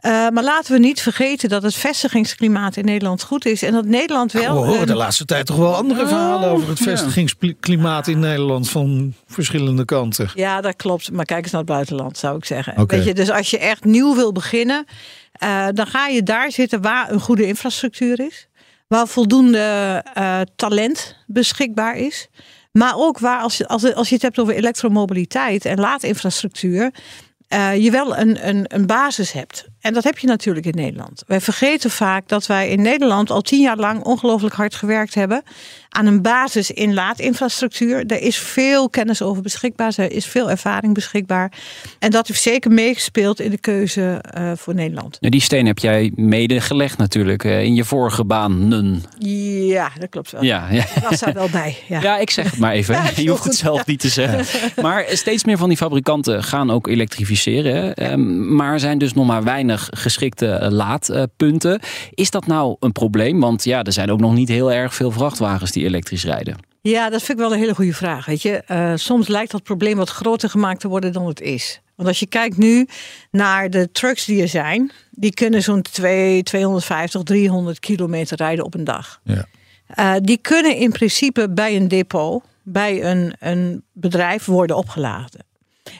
[0.00, 3.62] Uh, maar laten we niet vergeten dat het vestigingsklimaat in Nederland goed is.
[3.62, 4.60] En dat Nederland wel...
[4.62, 9.14] we horen de laatste tijd toch wel andere verhalen over het vestigingsklimaat in Nederland van
[9.26, 10.30] verschillende kanten.
[10.34, 11.12] Ja, dat klopt.
[11.12, 12.78] Maar kijk eens naar het buitenland, zou ik zeggen.
[12.78, 12.98] Okay.
[12.98, 14.86] Weet je, dus als je echt nieuw wil beginnen...
[15.42, 18.48] Uh, dan ga je daar zitten waar een goede infrastructuur is.
[18.88, 22.28] Waar voldoende uh, talent beschikbaar is.
[22.72, 26.90] Maar ook waar, als je, als, als je het hebt over elektromobiliteit en laadinfrastructuur.
[27.48, 29.66] Uh, je wel een, een, een basis hebt.
[29.80, 31.22] En dat heb je natuurlijk in Nederland.
[31.26, 35.42] Wij vergeten vaak dat wij in Nederland al tien jaar lang ongelooflijk hard gewerkt hebben
[35.90, 38.06] aan een basis in laadinfrastructuur.
[38.06, 41.52] Er is veel kennis over beschikbaar, er is veel ervaring beschikbaar.
[41.98, 45.16] En dat heeft zeker meegespeeld in de keuze uh, voor Nederland.
[45.20, 49.02] Ja, die steen heb jij mede gelegd natuurlijk uh, in je vorige baan.
[49.18, 50.44] Ja, dat klopt wel.
[50.44, 50.84] Ja, ja.
[51.08, 51.76] Was daar wel bij.
[51.88, 52.00] Ja.
[52.00, 52.94] ja, ik zeg het maar even.
[53.00, 54.58] Ja, je hoeft het zelf niet te zeggen.
[54.82, 58.12] Maar steeds meer van die fabrikanten gaan ook elektrificeren.
[58.12, 61.80] Um, maar zijn dus nog maar weinig geschikte laadpunten.
[62.14, 63.40] Is dat nou een probleem?
[63.40, 66.56] Want ja, er zijn ook nog niet heel erg veel vrachtwagens die elektrisch rijden.
[66.82, 68.26] Ja, dat vind ik wel een hele goede vraag.
[68.26, 71.80] Weet je, uh, soms lijkt dat probleem wat groter gemaakt te worden dan het is.
[71.96, 72.88] Want als je kijkt nu
[73.30, 78.84] naar de trucks die er zijn, die kunnen zo'n 250, 300 kilometer rijden op een
[78.84, 79.20] dag.
[79.24, 79.46] Ja.
[79.98, 85.44] Uh, die kunnen in principe bij een depot, bij een, een bedrijf worden opgeladen.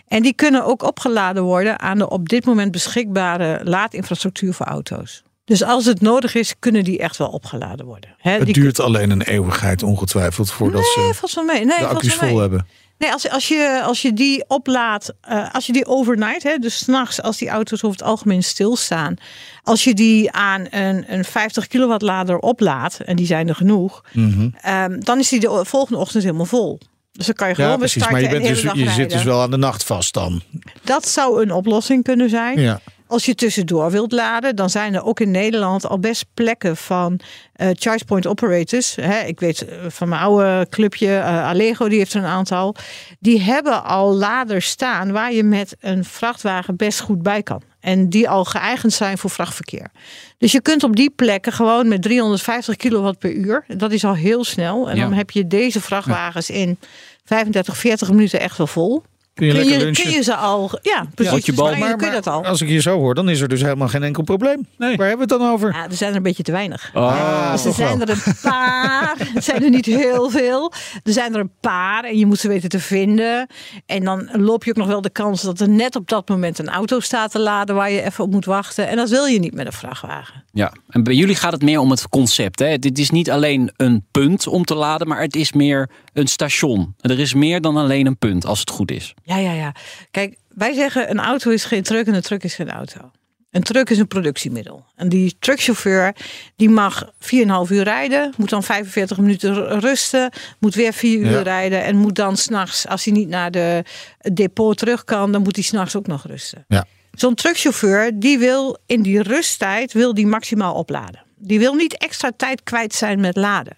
[0.08, 5.22] En die kunnen ook opgeladen worden aan de op dit moment beschikbare laadinfrastructuur voor auto's.
[5.50, 8.14] Dus als het nodig is, kunnen die echt wel opgeladen worden.
[8.18, 11.64] He, het duurt alleen een eeuwigheid ongetwijfeld voordat nee, ze van mee.
[11.64, 12.66] Nee, de accu's vol hebben.
[12.98, 16.78] Nee, als, als, je, als je die oplaadt, uh, als je die overnight, hè, dus
[16.78, 19.14] s'nachts als die auto's over het algemeen stilstaan.
[19.62, 24.04] Als je die aan een, een 50 kilowatt lader oplaadt, en die zijn er genoeg.
[24.12, 24.72] Mm -hmm.
[24.92, 26.80] um, dan is die de volgende ochtend helemaal vol.
[27.12, 29.40] Dus dan kan je gewoon ja, precies, maar je, bent dus, je zit dus wel
[29.40, 30.42] aan de nacht vast dan.
[30.84, 32.60] Dat zou een oplossing kunnen zijn.
[32.60, 32.80] Ja.
[33.10, 37.20] Als je tussendoor wilt laden, dan zijn er ook in Nederland al best plekken van
[37.56, 38.96] uh, charge point operators.
[38.96, 42.74] Hè, ik weet eh, van mijn oude clubje, uh, Allego, die heeft er een aantal.
[43.18, 47.62] Die hebben al laders staan waar je met een vrachtwagen best goed bij kan.
[47.80, 49.90] En die al geëigend zijn voor vrachtverkeer.
[50.38, 53.64] Dus je kunt op die plekken gewoon met 350 kilowatt per uur.
[53.66, 54.90] Dat is al heel snel.
[54.90, 55.02] En ja.
[55.02, 56.78] dan heb je deze vrachtwagens in
[57.24, 59.02] 35, 40 minuten echt wel vol.
[59.40, 60.04] Kun je, kun lekker je, lunchen?
[60.04, 61.46] kun je ze al, ja, precies.
[61.46, 61.70] je bal.
[61.70, 62.44] Maar, Maar, kun je dat al.
[62.44, 64.66] als ik je zo hoor, dan is er dus helemaal geen enkel probleem.
[64.78, 64.96] Nee.
[64.96, 65.72] Waar hebben we het dan over?
[65.74, 66.90] Ja, er zijn er een beetje te weinig.
[66.94, 68.06] Ah, dus er toch zijn wel.
[68.06, 69.14] er een paar.
[69.34, 70.72] Het zijn er niet heel veel.
[71.02, 73.46] Er zijn er een paar en je moet ze weten te vinden.
[73.86, 76.58] En dan loop je ook nog wel de kans dat er net op dat moment
[76.58, 78.88] een auto staat te laden waar je even op moet wachten.
[78.88, 80.44] En dat wil je niet met een vrachtwagen.
[80.52, 82.58] Ja, en bij jullie gaat het meer om het concept.
[82.58, 82.78] Hè?
[82.78, 86.94] Dit is niet alleen een punt om te laden, maar het is meer een station.
[87.00, 89.14] Er is meer dan alleen een punt, als het goed is.
[89.22, 89.74] Ja, ja, ja.
[90.10, 93.10] Kijk, wij zeggen een auto is geen truck en een truck is geen auto.
[93.50, 94.84] Een truck is een productiemiddel.
[94.96, 96.14] En die truckchauffeur
[96.56, 101.42] die mag 4,5 uur rijden, moet dan 45 minuten rusten, moet weer 4 uur Ja.
[101.42, 103.84] rijden en moet dan s'nachts, als hij niet naar de
[104.18, 106.64] het depot terug kan, dan moet hij s'nachts ook nog rusten.
[106.68, 106.84] Ja.
[107.12, 111.22] Zo'n truckchauffeur die wil in die rusttijd wil die maximaal opladen.
[111.36, 113.76] Die wil niet extra tijd kwijt zijn met laden.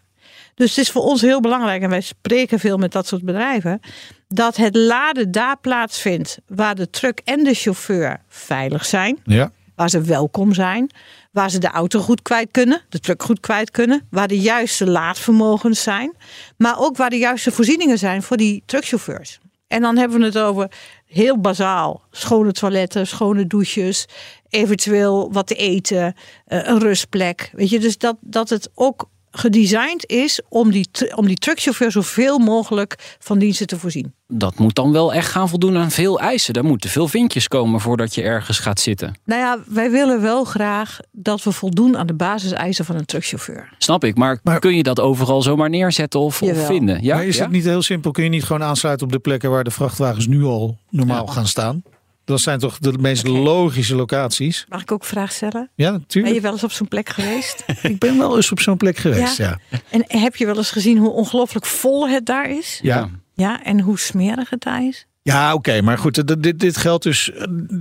[0.54, 3.80] Dus het is voor ons heel belangrijk, en wij spreken veel met dat soort bedrijven,
[4.28, 9.50] dat het laden daar plaatsvindt waar de truck en de chauffeur veilig zijn, Ja.
[9.76, 10.90] waar ze welkom zijn,
[11.30, 14.86] waar ze de auto goed kwijt kunnen, de truck goed kwijt kunnen, waar de juiste
[14.90, 16.16] laadvermogens zijn,
[16.56, 19.38] maar ook waar de juiste voorzieningen zijn voor die truckchauffeurs.
[19.66, 20.70] En dan hebben we het over
[21.06, 24.06] heel bazaal: schone toiletten, schone douches,
[24.48, 26.14] eventueel wat te eten,
[26.46, 27.50] eh, een rustplek.
[27.52, 32.38] Weet je, dus dat, dat het ook gedesigned is om die, om die truckchauffeur zoveel
[32.38, 34.12] mogelijk van diensten te voorzien.
[34.28, 36.54] Dat moet dan wel echt gaan voldoen aan veel eisen.
[36.54, 39.14] Er moeten veel vinkjes komen voordat je ergens gaat zitten.
[39.24, 43.72] Nou ja, wij willen wel graag dat we voldoen aan de basiseisen van een truckchauffeur.
[43.78, 47.02] Snap ik, maar, Maar- kun je dat overal zomaar neerzetten of, vinden?
[47.02, 47.14] Ja?
[47.14, 47.42] maar is Ja?
[47.42, 48.10] het niet heel simpel?
[48.10, 51.32] Kun je niet gewoon aansluiten op de plekken waar de vrachtwagens nu al normaal Ja.
[51.32, 51.82] gaan staan?
[52.32, 54.64] Dat zijn toch de meest logische locaties?
[54.68, 55.70] Mag ik ook een vraag stellen?
[55.74, 56.34] Ja, Ben natuurlijk.
[56.34, 57.64] je wel eens op zo'n plek geweest?
[57.82, 59.58] Ik ben wel eens op zo'n plek geweest, ja.
[59.90, 62.78] En heb je wel eens gezien hoe ongelooflijk vol het daar is?
[62.82, 65.06] Ja, Ja, en hoe smerig het daar is?
[65.22, 65.80] ja oké.
[65.82, 67.30] maar goed, dit, dit, dit geldt dus...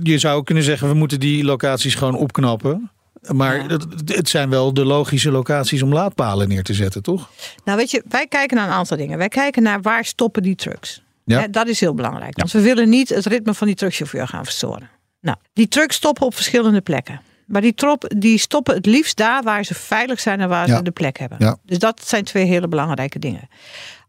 [0.02, 2.90] Je zou kunnen zeggen, we moeten die locaties gewoon opknappen.
[3.32, 3.66] Maar Ja.
[3.66, 7.30] het, het zijn wel de logische locaties om laadpalen neer te zetten, toch?
[7.64, 9.18] Nou, weet je, wij kijken naar een aantal dingen.
[9.18, 11.02] Wij kijken naar waar stoppen die trucks.
[11.24, 11.46] Ja.
[11.48, 12.36] Dat is heel belangrijk.
[12.38, 14.90] Want we willen niet het ritme van die truckchauffeur gaan verstoren.
[15.20, 17.20] Nou, die trucks stoppen op verschillende plekken.
[17.46, 20.76] Maar die, trop, die stoppen het liefst daar waar ze veilig zijn en waar Ja.
[20.76, 21.38] ze de plek hebben.
[21.40, 21.56] Ja.
[21.64, 23.48] Dus dat zijn twee hele belangrijke dingen.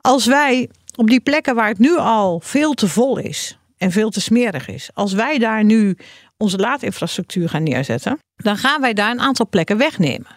[0.02, 4.10] Als wij op die plekken waar het nu al veel te vol is en veel
[4.10, 5.98] te smerig is, als wij daar nu
[6.38, 10.28] onze laadinfrastructuur gaan neerzetten, dan gaan wij daar een aantal plekken wegnemen.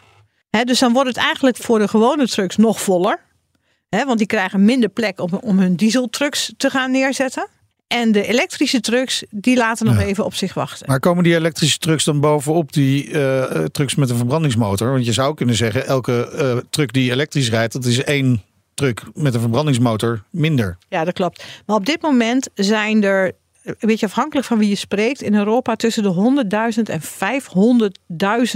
[0.51, 3.21] Hè, dus dan wordt het eigenlijk voor de gewone trucks nog voller.
[3.89, 7.49] Hè, want die krijgen minder plek om, om hun dieseltrucks te gaan neerzetten.
[7.87, 10.05] En de elektrische trucks, die laten nog Ja.
[10.05, 10.87] even op zich wachten.
[10.89, 14.91] Maar komen die elektrische trucks dan bovenop die eh, trucks met een verbrandingsmotor?
[14.91, 18.43] Want je zou kunnen zeggen, elke eh, truck die elektrisch rijdt, dat is één
[18.75, 20.77] truck met een verbrandingsmotor minder.
[20.89, 21.45] Ja, dat klopt.
[21.67, 23.33] Maar op dit moment zijn er,
[23.67, 26.45] een beetje afhankelijk van wie je spreekt, in Europa tussen de
[26.77, 27.01] 100.000 en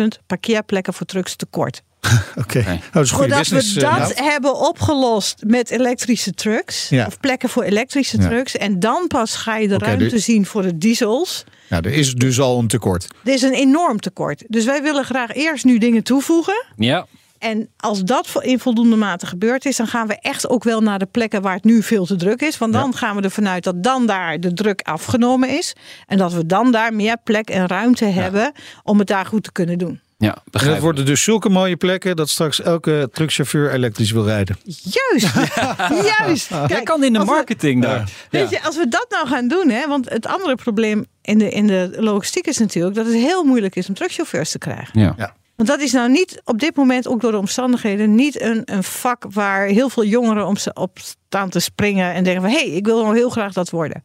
[0.01, 1.83] 500.000 parkeerplekken voor trucks tekort.
[2.37, 3.75] Oké, Voordat business.
[3.75, 4.31] we eh, dat nou.
[4.31, 7.07] hebben opgelost met elektrische trucks, Ja.
[7.07, 8.29] of plekken voor elektrische Ja.
[8.29, 11.45] trucks, en dan pas ga je de ruimte dus- zien voor de diesels.
[11.69, 13.07] Ja, er is dus al een tekort.
[13.25, 14.45] Er is een enorm tekort.
[14.49, 16.65] Dus wij willen graag eerst nu dingen toevoegen.
[16.77, 17.07] Ja,
[17.41, 20.99] En als dat in voldoende mate gebeurd is, dan gaan we echt ook wel naar
[20.99, 22.59] de plekken waar het nu veel te druk is.
[22.59, 25.73] Want dan gaan we ervan uit dat dan daar de druk afgenomen is.
[26.07, 29.53] En dat we dan daar meer plek en ruimte hebben om het daar goed te
[29.53, 30.01] kunnen doen.
[30.19, 34.57] ja begrijp dat worden dus zulke mooie plekken dat straks elke truckchauffeur elektrisch wil rijden.
[34.65, 35.35] Juist,
[36.19, 36.49] juist.
[36.49, 38.11] Jij Kijk, kan in de we- marketing daar.
[38.31, 41.51] Weet je, als we dat nou gaan doen, hè, want het andere probleem in de,
[41.51, 45.01] in de logistiek is natuurlijk dat het heel moeilijk is om truckchauffeurs te krijgen.
[45.01, 45.15] Ja.
[45.17, 45.39] Ja.
[45.61, 48.83] Want dat is nou niet op dit moment, ook door de omstandigheden, niet een, een
[48.83, 52.59] vak waar heel veel jongeren om ze op staan te springen en denken van hé,
[52.59, 54.03] hey, ik wil nou heel graag dat worden.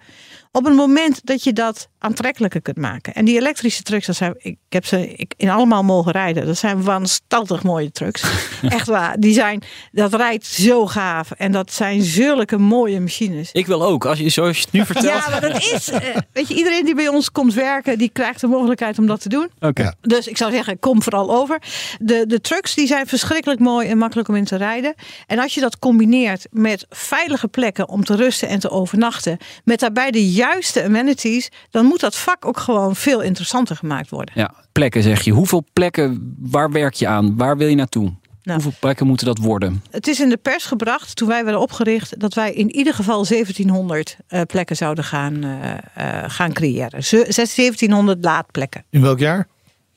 [0.55, 3.13] Op het moment dat je dat aantrekkelijker kunt maken.
[3.13, 6.45] En die elektrische trucks, dat zijn, ik heb ze ik, in allemaal mogen rijden.
[6.45, 8.23] Dat zijn wanstaltig mooie trucks.
[8.61, 9.19] Echt waar.
[9.19, 11.31] Die zijn, dat rijdt zo gaaf.
[11.31, 13.49] En dat zijn zulke mooie machines.
[13.51, 15.05] Ik wil ook, als je, zoals je het nu vertelt.
[15.05, 15.89] Ja, maar dat is.
[15.89, 19.21] eh, weet je, iedereen die bij ons komt werken, die krijgt de mogelijkheid om dat
[19.21, 19.49] te doen.
[19.59, 19.93] Oké.
[20.01, 21.61] Dus ik zou zeggen, kom vooral over.
[21.99, 24.93] De, de trucks die zijn verschrikkelijk mooi en makkelijk om in te rijden.
[25.27, 29.79] En als je dat combineert met veilige plekken om te rusten en te overnachten, met
[29.79, 30.43] daarbij de juiste
[30.83, 34.33] amenities, dan moet dat vak ook gewoon veel interessanter gemaakt worden.
[34.37, 35.31] Ja, plekken zeg je.
[35.31, 37.37] Hoeveel plekken, waar werk je aan?
[37.37, 38.03] Waar wil je naartoe?
[38.43, 38.61] Nou.
[38.61, 39.83] Hoeveel plekken moeten dat worden?
[39.91, 43.25] Het is in de pers gebracht toen wij werden opgericht dat wij in ieder geval
[43.25, 47.03] 1700 eh, plekken zouden gaan, eh, eh, gaan creëren.
[47.03, 48.83] Ze- 1700 laadplekken.
[48.89, 49.47] In welk jaar?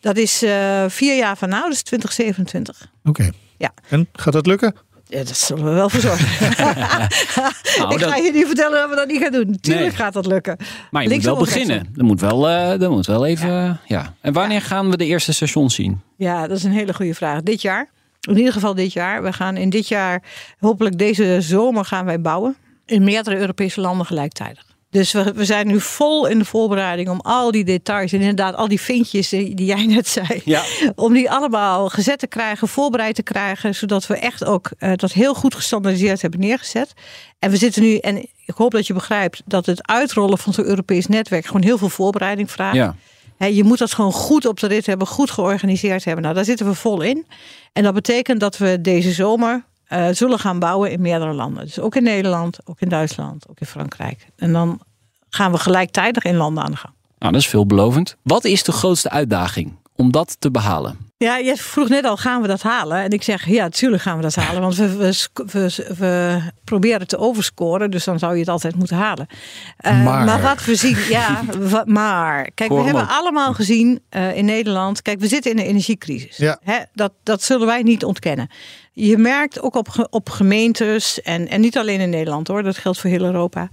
[0.00, 2.90] Dat is eh, vier jaar van nou, dus 2027.
[3.04, 3.30] Oké.
[3.58, 3.72] Ja.
[3.88, 4.74] En gaat dat lukken?
[5.08, 6.26] Ja, dat zullen we wel voor zorgen.
[7.78, 9.58] Nou, ik dat- ga je niet vertellen dat we dat niet gaan doen.
[9.60, 9.96] Tuurlijk Nee.
[9.96, 10.56] gaat dat lukken.
[10.90, 11.88] Maar je Links moet wel beginnen.
[11.96, 13.80] Er moet wel, eh, er moet wel even.
[13.86, 14.14] Ja.
[14.20, 16.00] En wanneer gaan we de eerste stations zien?
[16.16, 17.42] Ja, dat is een hele goede vraag.
[17.42, 17.88] Dit jaar.
[18.20, 19.22] In ieder geval dit jaar.
[19.22, 20.22] We gaan in dit jaar,
[20.58, 22.56] hopelijk deze zomer gaan wij bouwen.
[22.86, 24.64] In meerdere Europese landen gelijktijdig.
[24.90, 28.54] Dus we, we zijn nu vol in de voorbereiding om al die details en inderdaad
[28.54, 30.40] al die vinkjes die, die jij net zei.
[30.44, 30.62] Ja.
[30.94, 33.74] Om die allemaal gezet te krijgen, voorbereid te krijgen.
[33.74, 36.92] Zodat we echt ook eh, dat heel goed gestandardiseerd hebben neergezet.
[37.38, 40.64] En we zitten nu, en ik hoop dat je begrijpt dat het uitrollen van zo'n
[40.64, 42.76] Europees netwerk gewoon heel veel voorbereiding vraagt.
[42.76, 42.94] Ja.
[43.46, 46.22] Je moet dat gewoon goed op de rit hebben, goed georganiseerd hebben.
[46.22, 47.26] Nou, daar zitten we vol in.
[47.72, 51.64] En dat betekent dat we deze zomer eh, zullen gaan bouwen in meerdere landen.
[51.64, 54.26] Dus ook in Nederland, ook in Duitsland, ook in Frankrijk.
[54.36, 54.80] En dan
[55.28, 56.94] gaan we gelijktijdig in landen aan de gang.
[57.18, 58.16] Nou, dat is veelbelovend.
[58.22, 61.07] Wat is de grootste uitdaging om dat te behalen?
[61.18, 63.02] Ja, je vroeg net al, gaan we dat halen?
[63.02, 64.60] En ik zeg, ja, natuurlijk gaan we dat halen.
[64.60, 67.90] Want we, we, we, we proberen te overscoren.
[67.90, 69.26] Dus dan zou je het altijd moeten halen.
[69.76, 70.24] Eh, Maar.
[70.24, 71.42] maar wat we zien, ja,
[71.84, 72.50] maar.
[72.54, 75.02] Kijk, we hebben allemaal gezien eh, in Nederland.
[75.02, 76.36] Kijk, we zitten in een energiecrisis.
[76.36, 76.58] Ja.
[76.62, 78.50] Hè, dat, dat zullen wij niet ontkennen.
[78.92, 82.98] Je merkt ook op, op gemeentes, en, en niet alleen in Nederland hoor, dat geldt
[82.98, 83.68] voor heel Europa.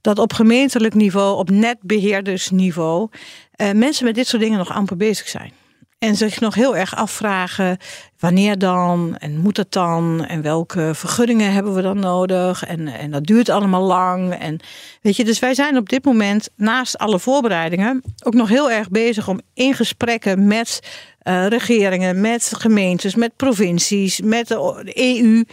[0.00, 3.08] Dat op gemeentelijk niveau, op netbeheerdersniveau,
[3.52, 5.52] eh, mensen met dit soort dingen nog amper bezig zijn.
[6.00, 7.78] En zich nog heel erg afvragen:
[8.18, 9.16] wanneer dan?
[9.16, 10.24] En moet het dan?
[10.26, 12.64] En welke vergunningen hebben we dan nodig?
[12.64, 14.34] En, en dat duurt allemaal lang.
[14.34, 14.60] En
[15.02, 18.88] weet je, dus wij zijn op dit moment, naast alle voorbereidingen, ook nog heel erg
[18.88, 20.80] bezig om in gesprekken met
[21.22, 25.44] uh, regeringen, met gemeentes, met provincies, met de EU,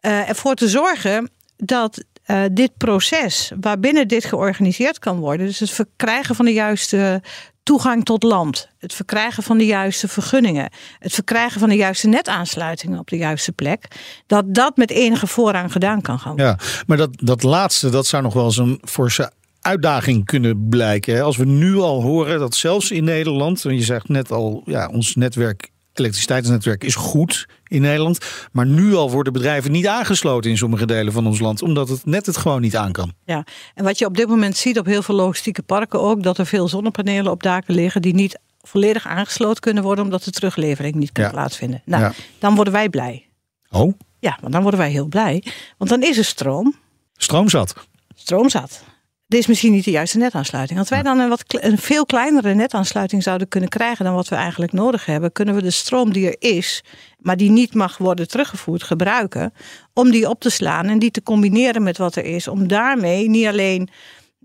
[0.00, 5.70] uh, ervoor te zorgen dat uh, dit proces waarbinnen dit georganiseerd kan worden, dus het
[5.70, 7.22] verkrijgen van de juiste
[7.62, 12.98] toegang tot land, het verkrijgen van de juiste vergunningen, het verkrijgen van de juiste netaansluitingen
[12.98, 13.88] op de juiste plek,
[14.26, 18.22] dat dat met enige voorrang gedaan kan gaan Ja, maar dat, dat laatste, dat zou
[18.22, 21.22] nog wel eens een forse uitdaging kunnen blijken.
[21.22, 25.14] Als we nu al horen dat zelfs in Nederland, je zegt net al, ja, ons
[25.14, 28.18] netwerk elektriciteitsnetwerk is goed in Nederland.
[28.52, 31.62] Maar nu al worden bedrijven niet aangesloten in sommige delen van ons land.
[31.62, 33.12] Omdat het net het gewoon niet aan kan.
[33.24, 36.22] Ja, en wat je op dit moment ziet op heel veel logistieke parken ook.
[36.22, 40.04] Dat er veel zonnepanelen op daken liggen die niet volledig aangesloten kunnen worden.
[40.04, 41.82] Omdat de teruglevering niet kan plaatsvinden.
[41.84, 42.12] Nou, ja.
[42.38, 43.28] dan worden wij blij.
[43.70, 43.92] Oh?
[44.18, 45.42] Ja, want dan worden wij heel blij.
[45.78, 46.74] Want dan is er stroom.
[47.16, 47.74] Stroom zat.
[48.14, 48.84] Stroom zat
[49.26, 50.78] dit is misschien niet de juiste netaansluiting.
[50.78, 54.34] Als wij dan een, wat, een veel kleinere netaansluiting zouden kunnen krijgen dan wat we
[54.34, 56.84] eigenlijk nodig hebben, kunnen we de stroom die er is,
[57.18, 59.52] maar die niet mag worden teruggevoerd, gebruiken
[59.92, 62.48] om die op te slaan en die te combineren met wat er is.
[62.48, 63.88] Om daarmee niet alleen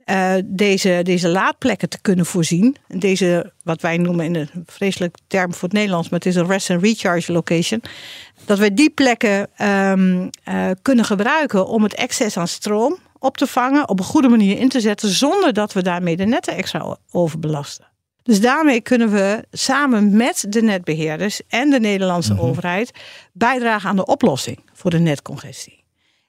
[0.06, 2.76] uh, deze, deze laadplekken te kunnen voorzien.
[2.88, 6.48] Deze, wat wij noemen in een vreselijk term voor het Nederlands, maar het is een
[6.48, 7.82] rest and recharge location.
[8.46, 13.48] Dat we die plekken um, uh, kunnen gebruiken om het excess aan stroom op te
[13.48, 16.98] vangen, op een goede manier in te zetten, zonder dat we daarmee de netten extra
[17.12, 17.86] overbelasten.
[18.24, 22.42] Dus daarmee kunnen we samen met de netbeheerders en de Nederlandse mhm.
[22.42, 22.92] overheid
[23.34, 25.84] bijdragen aan de oplossing voor de netcongestie.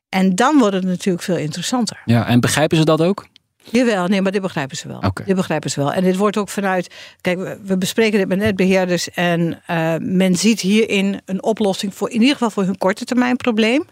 [0.08, 2.02] En dan wordt het natuurlijk veel interessanter.
[2.04, 3.26] Ja, en begrijpen ze dat ook?
[3.70, 4.96] Jawel, nee, maar dit begrijpen ze wel.
[4.96, 5.26] Okay.
[5.26, 5.92] Dit begrijpen ze wel.
[5.92, 6.94] En dit wordt ook vanuit.
[7.20, 9.10] Kijk, we bespreken dit met netbeheerders.
[9.10, 13.36] En uh, men ziet hierin een oplossing voor in ieder geval voor hun korte termijn
[13.36, 13.84] probleem.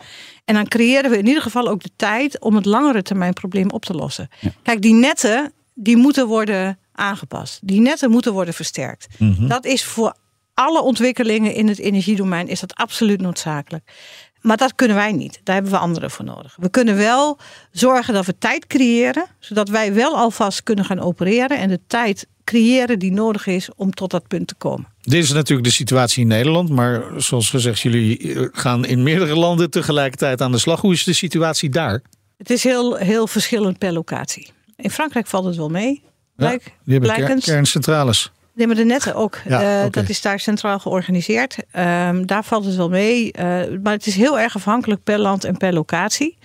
[0.44, 3.70] En dan creëren we in ieder geval ook de tijd om het langere termijn probleem
[3.70, 4.28] op te lossen.
[4.62, 7.58] Kijk, die netten die moeten worden aangepast.
[7.62, 9.06] Die netten moeten worden versterkt.
[9.18, 9.46] Mhm.
[9.46, 10.14] Dat is voor
[10.54, 13.92] alle ontwikkelingen in het energiedomein is dat absoluut noodzakelijk.
[14.40, 15.40] Maar dat kunnen wij niet.
[15.44, 16.56] Daar hebben we anderen voor nodig.
[16.58, 17.38] We kunnen wel
[17.70, 22.26] zorgen dat we tijd creëren, zodat wij wel alvast kunnen gaan opereren en de tijd
[22.44, 24.86] creëren die nodig is om tot dat punt te komen.
[25.10, 29.70] Dit is natuurlijk de situatie in Nederland, maar zoals gezegd, jullie gaan in meerdere landen
[29.70, 30.80] tegelijkertijd aan de slag.
[30.80, 32.02] Hoe is de situatie daar?
[32.36, 34.50] Het is heel, heel verschillend per locatie.
[34.76, 36.02] In Frankrijk valt het wel mee.
[36.36, 38.32] Blijk, ja, die hebben kerncentrales.
[38.54, 39.38] Nee, maar de netten ook.
[39.48, 41.56] Ja, uh, Dat is daar centraal georganiseerd.
[41.56, 43.24] Um, daar valt het wel mee.
[43.24, 43.42] Uh,
[43.82, 46.38] maar het is heel erg afhankelijk per land en per locatie.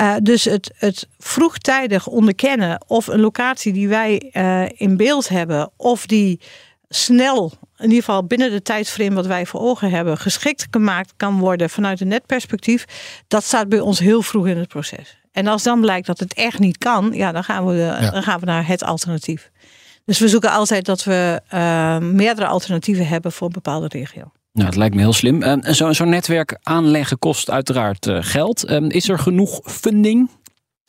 [0.00, 4.16] Uh, dus het, het vroegtijdig onderkennen of een locatie die wij
[4.76, 6.40] in beeld hebben, of die
[6.88, 11.38] snel, in ieder geval binnen de tijdsframe wat wij voor ogen hebben, geschikt gemaakt kan
[11.38, 12.84] worden vanuit een netperspectief,
[13.28, 15.18] dat staat bij ons heel vroeg in het proces.
[15.32, 18.10] En als dan blijkt dat het echt niet kan, ja, dan gaan we, ja.
[18.10, 19.50] dan gaan we naar het alternatief.
[20.04, 24.32] Dus we zoeken altijd dat we uh, meerdere alternatieven hebben voor een bepaalde regio.
[24.52, 25.42] Nou, het lijkt me heel slim.
[25.42, 28.70] Uh, Zo'n zo netwerk aanleggen kost uiteraard uh, geld.
[28.70, 30.30] Uh, is er genoeg funding?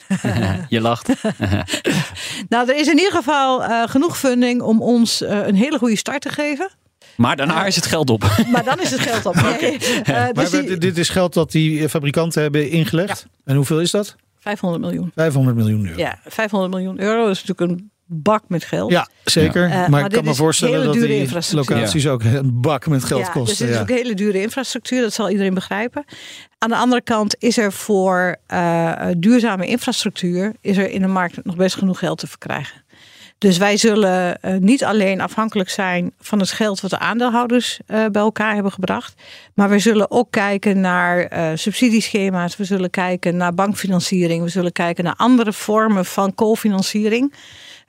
[0.69, 1.07] Je lacht.
[2.49, 6.29] nou, er is in ieder geval genoeg funding om ons een hele goede start te
[6.29, 6.69] geven.
[7.15, 8.21] Maar daarna is het geld op.
[8.51, 9.35] Maar dan is het geld op.
[9.35, 9.77] Nee.
[10.05, 13.25] maar dus dit is geld dat die fabrikanten hebben ingelegd.
[13.45, 14.15] En hoeveel is dat?
[14.39, 15.11] 500 miljoen.
[15.15, 15.99] 500 miljoen euro.
[15.99, 18.91] Ja, 500 miljoen euro is natuurlijk een bak met geld.
[18.91, 19.69] Ja, zeker.
[19.69, 23.31] Uh, maar, ik kan me voorstellen dat die locaties ook een bak met geld ja,
[23.31, 23.57] kosten.
[23.57, 26.05] Dus het is ook hele dure infrastructuur, dat zal iedereen begrijpen.
[26.57, 31.45] Aan de andere kant is er voor uh, duurzame infrastructuur is er in de markt
[31.45, 32.85] nog best genoeg geld te verkrijgen.
[33.37, 38.05] Dus wij zullen uh, niet alleen afhankelijk zijn van het geld wat de aandeelhouders uh,
[38.05, 39.13] bij elkaar hebben gebracht.
[39.53, 42.57] Maar we zullen ook kijken naar uh, subsidieschema's.
[42.57, 44.43] We zullen kijken naar bankfinanciering.
[44.43, 47.33] We zullen kijken naar andere vormen van cofinanciering.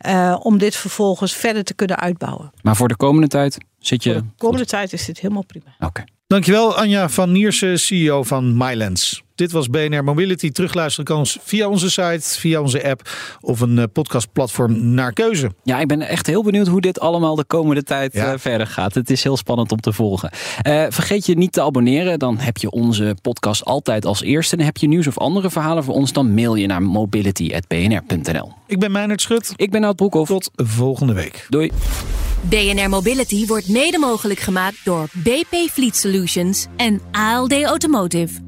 [0.07, 2.53] Uh, om dit vervolgens verder te kunnen uitbouwen.
[2.63, 4.13] Maar voor de komende tijd zit je.
[4.13, 5.75] Voor de komende tijd is dit helemaal prima.
[5.75, 5.87] Oké.
[5.87, 6.07] Okay.
[6.27, 9.23] Dankjewel Anja van Niersen, CEO van Mylands.
[9.38, 10.51] Dit was BNR Mobility.
[10.51, 15.51] Terugluisteren kan via onze site, via onze app of een eh, podcastplatform naar keuze.
[15.62, 18.33] Ja, ik ben echt heel benieuwd hoe dit allemaal de komende tijd ja.
[18.33, 18.94] uh, verder gaat.
[18.94, 20.31] Het is heel spannend om te volgen.
[20.66, 22.18] Uh, vergeet je niet te abonneren.
[22.18, 24.57] Dan heb je onze podcast altijd als eerste.
[24.57, 28.53] En heb je nieuws of andere verhalen voor ons, dan mail je naar mobility.bnr.nl.
[28.66, 29.53] Ik ben Meijnerd Schut.
[29.57, 30.31] Ik ben Oud Broekhoff.
[30.31, 31.46] Tot volgende week.
[31.48, 31.70] Doei.
[32.40, 38.48] BNR Mobility wordt mede mogelijk gemaakt door BP Fleet Solutions en ALD Automotive.